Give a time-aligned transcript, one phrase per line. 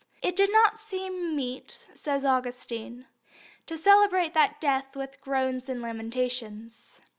[0.23, 3.05] "It did not seem meet," says Augustine,
[3.67, 7.01] "to celebrate that death with groans and lamentations.